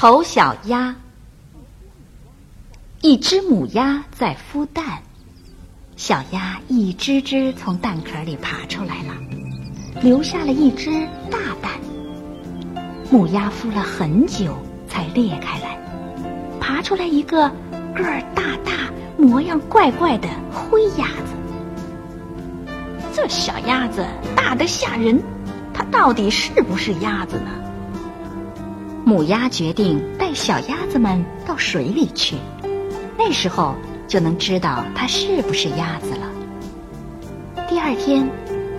[0.00, 0.96] 丑小鸭。
[3.02, 5.02] 一只母鸭在孵蛋，
[5.94, 9.12] 小鸭一只只从蛋壳里爬出来了，
[10.00, 10.90] 留下了一只
[11.30, 11.72] 大蛋。
[13.10, 14.56] 母鸭孵了很久
[14.88, 15.78] 才裂开来，
[16.58, 17.50] 爬出来一个
[17.94, 18.72] 个儿大大、
[19.18, 22.72] 模样怪怪的灰鸭子。
[23.12, 25.22] 这小鸭子大得吓人，
[25.74, 27.50] 它到底是不是鸭子呢？
[29.10, 32.36] 母鸭决定带小鸭子们到水里去，
[33.18, 33.74] 那时候
[34.06, 36.30] 就能知道它是不是鸭子了。
[37.68, 38.30] 第二天，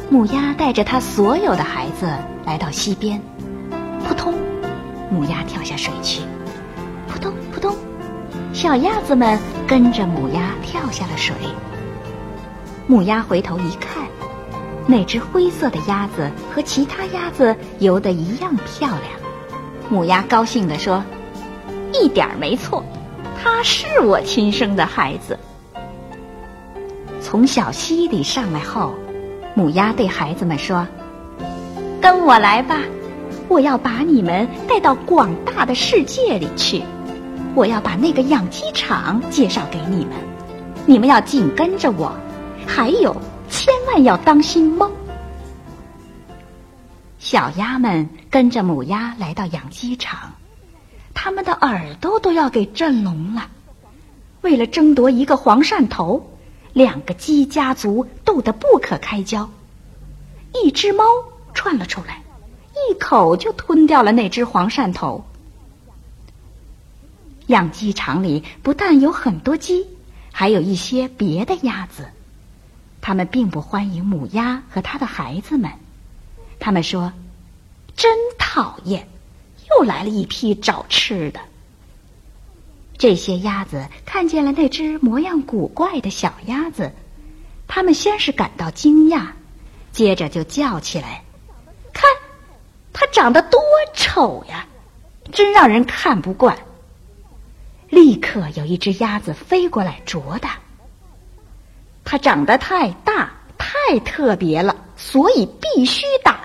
[0.10, 2.10] 母鸭带着它所有的孩子
[2.46, 3.22] 来到溪边，
[4.08, 4.34] 扑通，
[5.12, 6.22] 母鸭跳下水去，
[7.10, 7.76] 扑通扑通，
[8.54, 9.38] 小鸭子们
[9.68, 11.36] 跟着母鸭跳下了水。
[12.88, 14.08] 母鸭回头一看，
[14.88, 19.21] 那只灰色的鸭子和其他鸭子游得一样漂亮。
[19.92, 21.04] 母鸭高兴地说
[21.94, 22.82] ：“一点没错，
[23.44, 25.38] 他是我亲生的孩子。”
[27.22, 28.96] 从小溪里上来后，
[29.54, 30.88] 母鸭对孩子们说
[32.00, 32.80] ：“跟我来吧，
[33.50, 36.82] 我要把你们带到广大的世界里去。
[37.54, 40.14] 我要把那个养鸡场介绍给你们，
[40.86, 42.14] 你们要紧跟着我。
[42.66, 43.14] 还有，
[43.50, 44.90] 千万要当心猫。”
[47.32, 50.34] 小鸭们跟着母鸭来到养鸡场，
[51.14, 53.50] 它们的耳朵都要给震聋了。
[54.42, 56.30] 为了争夺一个黄鳝头，
[56.74, 59.50] 两个鸡家族斗得不可开交。
[60.62, 61.06] 一只猫
[61.54, 62.22] 窜了出来，
[62.74, 65.24] 一口就吞掉了那只黄鳝头。
[67.48, 69.88] 养鸡场里不但有很多鸡，
[70.34, 72.10] 还有一些别的鸭子，
[73.00, 75.72] 它们并不欢迎母鸭和它的孩子们。
[76.62, 77.12] 他们说
[77.98, 79.10] ：“真讨厌，
[79.72, 81.40] 又来了一批找吃的。”
[83.00, 86.92] 这些鸭子看见了那只模样古怪的小鸭子，
[87.68, 89.30] 他们先是感到惊讶，
[89.92, 91.24] 接着就叫起来
[91.92, 92.08] ：“看，
[92.94, 93.60] 它长得多
[93.96, 94.68] 丑呀，
[95.32, 96.60] 真让人看不惯！”
[97.90, 100.60] 立刻有一只鸭子飞过来啄它。
[102.06, 106.41] 它长得太大，太特别了，所以必须打。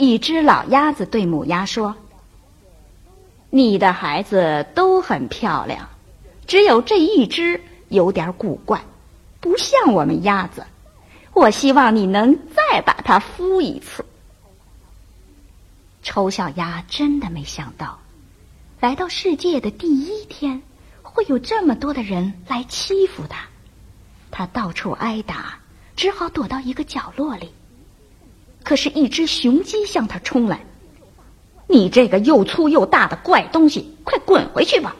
[0.00, 1.94] 一只老鸭子对母鸭说
[3.50, 5.90] ：“你的孩子都很漂亮，
[6.46, 8.82] 只有这一只有点古怪，
[9.40, 10.64] 不像我们鸭子。
[11.34, 14.02] 我希望你能再把它孵一次。”
[16.02, 17.98] 丑小鸭真的没想到，
[18.80, 20.62] 来到世界的第一天，
[21.02, 23.44] 会有这么多的人来欺负它，
[24.30, 25.58] 它到处挨打，
[25.94, 27.52] 只好躲到一个角落里。
[28.62, 30.64] 可是，一只雄鸡向他冲来。
[31.66, 34.94] “你这个又粗又大的怪东西，快滚回去吧！”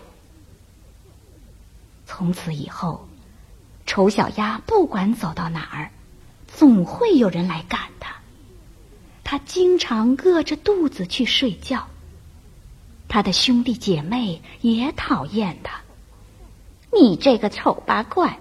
[2.06, 3.06] 从此以后，
[3.86, 5.90] 丑小鸭不管走到哪儿，
[6.46, 8.14] 总会有人来赶它。
[9.22, 11.86] 它经常饿着肚子去睡觉。
[13.06, 15.80] 他的兄弟姐妹也讨厌他。
[16.92, 18.38] “你这个丑八怪，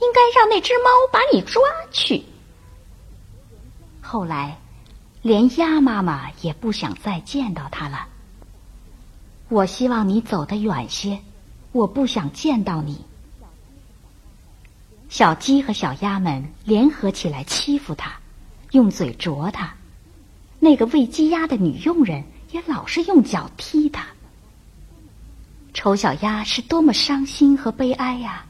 [0.00, 2.24] 应该让那只猫把你抓去。”
[4.10, 4.56] 后来，
[5.20, 8.08] 连鸭妈妈也不想再见到它了。
[9.50, 11.20] 我希望你走得远些，
[11.72, 13.04] 我不想见到你。
[15.10, 18.14] 小鸡和小鸭们联合起来欺负它，
[18.70, 19.74] 用嘴啄它。
[20.58, 24.06] 那个喂鸡鸭的女佣人也老是用脚踢它。
[25.74, 28.46] 丑小鸭是多么伤心和悲哀呀！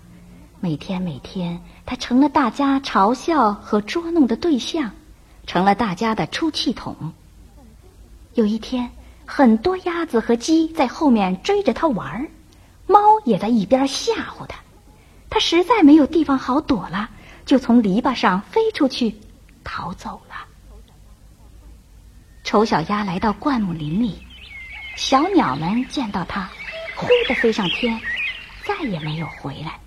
[0.61, 4.93] 每天每天，它成了大家嘲笑和捉弄的对象。
[5.48, 6.94] 成了大家的出气筒。
[8.34, 8.88] 有一天，
[9.25, 12.28] 很多鸭子和鸡在后面追着它玩儿，
[12.86, 14.60] 猫也在一边吓唬它。
[15.31, 17.09] 它实在没有地方好躲了，
[17.47, 19.16] 就从篱笆上飞出去，
[19.64, 20.36] 逃走了。
[22.44, 24.18] 丑小鸭来到灌木林里，
[24.97, 26.48] 小鸟们见到它，
[26.94, 27.98] 呼的飞上天，
[28.65, 29.80] 再也没有回来。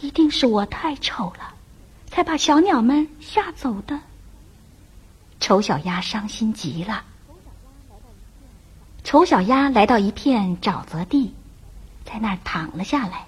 [0.00, 1.53] 一定是我太丑了。
[2.14, 3.98] 才把小鸟们吓走的。
[5.40, 7.02] 丑小鸭伤心极了。
[9.02, 11.34] 丑小鸭来到一片沼泽地，
[12.04, 13.26] 在那儿躺了下来。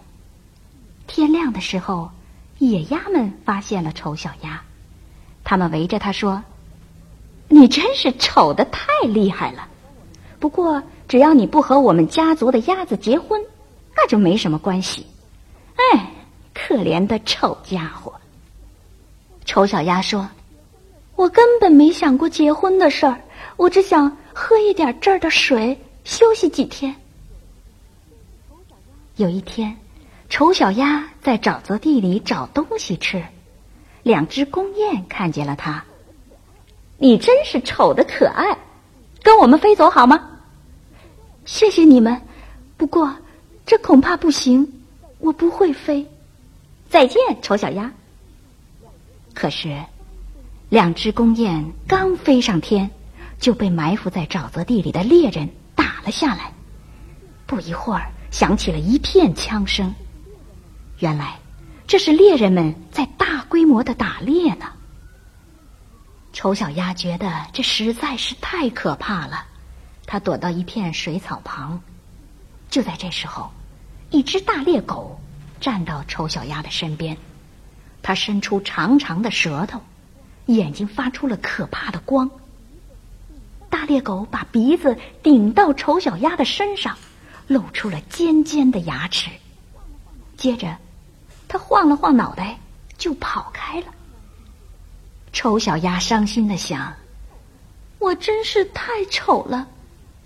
[1.08, 2.12] 天亮的时候，
[2.58, 4.62] 野鸭们发现了丑小鸭，
[5.42, 6.40] 他们围着它说
[7.50, 9.66] ：“你真是丑的太厉害了！
[10.38, 13.42] 不过只要你不和我们家族的鸭子结婚，
[13.96, 15.04] 那就没什么关系。”
[15.74, 16.08] 哎，
[16.54, 18.14] 可怜的丑家伙！
[19.56, 20.28] 丑小鸭说
[21.16, 23.18] ：“我根本没想过结婚的事儿，
[23.56, 26.94] 我只想喝一点这儿的水，休息几天。
[29.16, 29.74] 有一天，
[30.28, 33.24] 丑小鸭在沼泽地里找东西吃，
[34.02, 35.82] 两只公雁看见了它。
[36.98, 38.58] 你真是丑的可爱，
[39.22, 40.22] 跟我们飞走好吗？
[41.46, 42.20] 谢谢你们，
[42.76, 43.10] 不过
[43.64, 44.70] 这恐怕不行，
[45.18, 46.06] 我不会飞。
[46.90, 47.90] 再见，丑小鸭。
[49.36, 49.84] 可是，
[50.70, 52.90] 两只公雁刚飞上天，
[53.38, 56.50] 就被埋伏在沼泽地里的猎人打了下来。
[57.46, 59.94] 不一会儿，响起了一片枪声。
[61.00, 61.38] 原来，
[61.86, 64.64] 这是猎人们在大规模的打猎呢。
[66.32, 69.44] 丑小鸭觉得这实在是太可怕了，
[70.06, 71.78] 它躲到一片水草旁。
[72.70, 73.50] 就在这时候，
[74.10, 75.20] 一只大猎狗
[75.60, 77.14] 站到丑小鸭的身边。
[78.06, 79.80] 他伸出长长的舌头，
[80.46, 82.30] 眼睛发出了可怕的光。
[83.68, 86.96] 大猎狗把鼻子顶到丑小鸭的身上，
[87.48, 89.28] 露出了尖尖的牙齿。
[90.36, 90.76] 接着，
[91.48, 92.60] 它晃了晃脑袋，
[92.96, 93.86] 就跑开了。
[95.32, 96.94] 丑小鸭伤心的想
[97.98, 99.66] ：“我真是太丑了，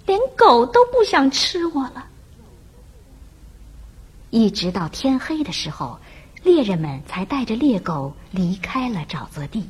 [0.04, 2.06] 连狗都不想吃我了。”
[4.28, 5.98] 一直到天黑的时候。
[6.42, 9.68] 猎人们才带着猎狗离开了沼泽地。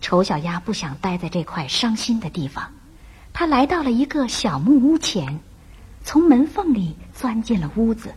[0.00, 2.70] 丑小鸭不想待在这块伤心的地方，
[3.32, 5.40] 它来到了一个小木屋前，
[6.02, 8.14] 从门缝里钻进了屋子，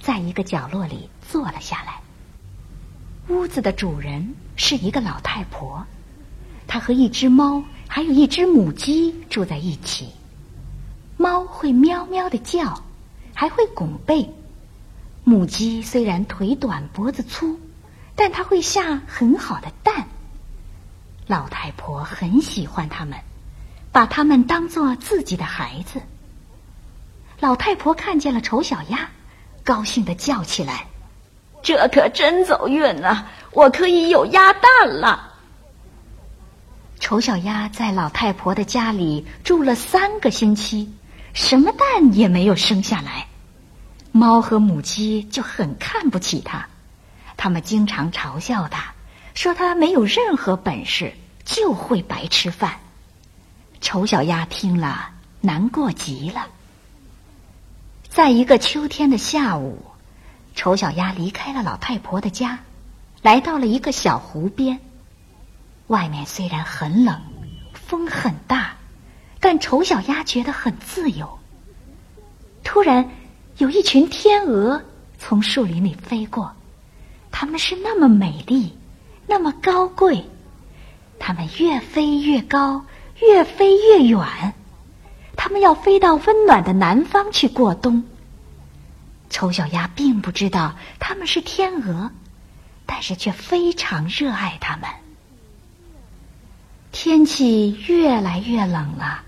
[0.00, 2.00] 在一个角落里坐了下来。
[3.28, 5.84] 屋子的主人是一个老太婆，
[6.68, 10.10] 她和一只猫还有一只母鸡住在一起。
[11.16, 12.80] 猫会喵喵的叫，
[13.34, 14.28] 还会拱背。
[15.24, 17.58] 母鸡虽然腿短脖子粗，
[18.16, 20.08] 但它会下很好的蛋。
[21.28, 23.18] 老太婆很喜欢它们，
[23.92, 26.00] 把它们当做自己的孩子。
[27.38, 29.08] 老太婆看见了丑小鸭，
[29.62, 30.86] 高兴的叫起来
[31.62, 33.28] ：“这可真走运啊！
[33.52, 35.34] 我可以有鸭蛋了。”
[36.98, 40.92] 丑小鸭在老太婆的家里住了三个星期，
[41.32, 43.28] 什么蛋也没有生下来。
[44.14, 46.66] 猫和母鸡就很看不起它，
[47.38, 48.92] 他们经常嘲笑它，
[49.34, 51.14] 说它没有任何本事，
[51.46, 52.80] 就会白吃饭。
[53.80, 56.48] 丑小鸭听了，难过极了。
[58.10, 59.82] 在一个秋天的下午，
[60.54, 62.58] 丑小鸭离开了老太婆的家，
[63.22, 64.78] 来到了一个小湖边。
[65.86, 67.22] 外面虽然很冷，
[67.72, 68.76] 风很大，
[69.40, 71.38] 但丑小鸭觉得很自由。
[72.62, 73.08] 突然。
[73.58, 74.82] 有一群天鹅
[75.18, 76.52] 从树林里飞过，
[77.30, 78.76] 它们是那么美丽，
[79.26, 80.24] 那么高贵，
[81.18, 82.84] 它们越飞越高，
[83.20, 84.54] 越飞越远，
[85.36, 88.04] 它们要飞到温暖的南方去过冬。
[89.30, 92.10] 丑小鸭并不知道它们是天鹅，
[92.86, 94.88] 但是却非常热爱它们。
[96.90, 99.22] 天气越来越冷了，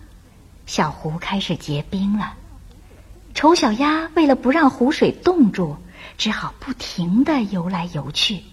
[0.66, 2.34] 小湖开始结冰了。
[3.34, 5.76] 丑小鸭为了不让湖水冻住，
[6.16, 8.44] 只好不停的游来游去。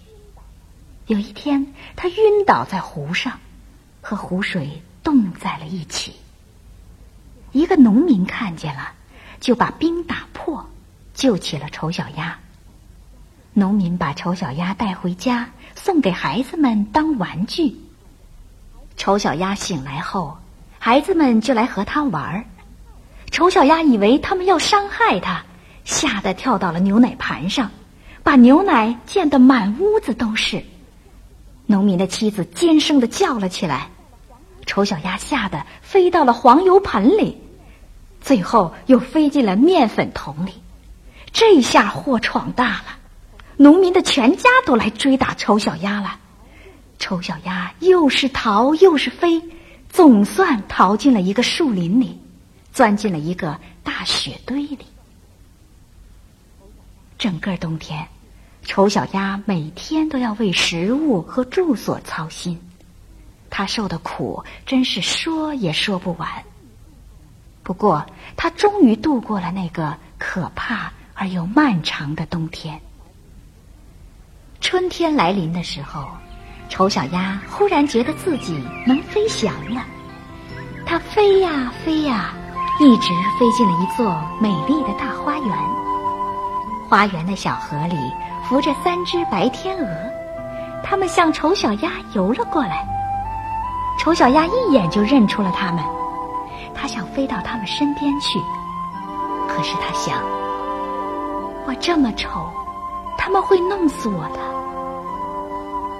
[1.06, 3.38] 有一天，它晕倒在湖上，
[4.00, 6.14] 和湖水冻在了一起。
[7.52, 8.92] 一个农民看见了，
[9.40, 10.68] 就把冰打破，
[11.14, 12.38] 救起了丑小鸭。
[13.54, 17.76] 农民把丑小鸭带回家，送给孩子们当玩具。
[18.96, 20.38] 丑小鸭醒来后，
[20.78, 22.44] 孩子们就来和它玩儿。
[23.32, 25.42] 丑小鸭以为他们要伤害它，
[25.84, 27.70] 吓得跳到了牛奶盘上，
[28.22, 30.62] 把牛奶溅得满屋子都是。
[31.64, 33.88] 农民的妻子尖声的叫了起来，
[34.66, 37.38] 丑小鸭吓得飞到了黄油盆里，
[38.20, 40.52] 最后又飞进了面粉桶里。
[41.32, 42.84] 这下祸闯大了，
[43.56, 46.18] 农民的全家都来追打丑小鸭了。
[46.98, 49.42] 丑小鸭又是逃又是飞，
[49.88, 52.20] 总算逃进了一个树林里。
[52.72, 54.86] 钻进了一个大雪堆里。
[57.18, 58.08] 整个冬天，
[58.64, 62.60] 丑小鸭每天都要为食物和住所操心，
[63.50, 66.28] 它受的苦真是说也说不完。
[67.62, 68.04] 不过，
[68.36, 72.80] 它终于度过了那个可怕而又漫长的冬天。
[74.60, 76.08] 春天来临的时候，
[76.68, 79.86] 丑小鸭忽然觉得自己能飞翔了，
[80.84, 82.34] 它飞呀飞呀。
[82.80, 85.58] 一直飞进了一座美丽的大花园。
[86.88, 87.96] 花园的小河里
[88.48, 89.86] 浮着三只白天鹅，
[90.82, 92.86] 它们向丑小鸭游了过来。
[93.98, 95.84] 丑小鸭一眼就认出了它们，
[96.74, 98.38] 它想飞到它们身边去，
[99.48, 100.18] 可是它想，
[101.66, 102.50] 我这么丑，
[103.16, 104.40] 他们会弄死我的。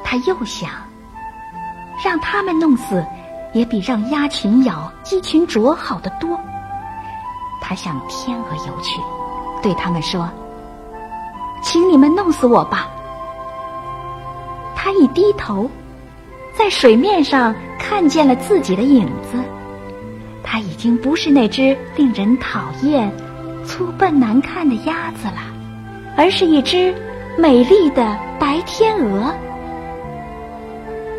[0.04, 0.70] 他又想，
[2.04, 3.06] 让他们弄死，
[3.54, 6.38] 也比让鸭群咬、鸡群啄好得多。
[7.62, 9.00] 他向天鹅游去，
[9.62, 10.28] 对他们说
[11.62, 12.88] ：“请你们弄死我吧。”
[14.76, 15.70] 他一低头，
[16.58, 19.38] 在水面上看见了自己的影子。
[20.42, 23.10] 他已经不是那只令人讨厌、
[23.64, 25.40] 粗笨难看的鸭子了，
[26.16, 26.94] 而是一只
[27.38, 29.32] 美丽的白天鹅。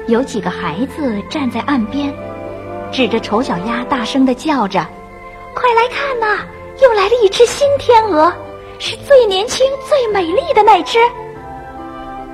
[0.07, 2.13] 有几个孩子站在岸边，
[2.91, 4.85] 指着丑小鸭大声的叫着
[5.53, 6.45] ：“快来看呐，
[6.81, 8.33] 又来了一只新天鹅，
[8.79, 10.99] 是最年轻、最美丽的那只。”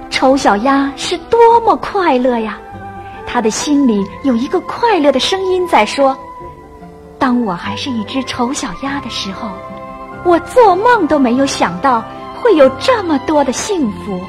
[0.09, 2.59] 丑小鸭是多么快乐呀！
[3.27, 6.17] 他的心里有一个快乐的声音在说
[7.19, 9.49] ：“当我还是一只丑小鸭的时候，
[10.25, 12.03] 我做梦都没有想到
[12.41, 14.19] 会有这么多的幸福。”